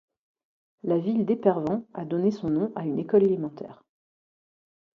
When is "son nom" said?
2.31-2.71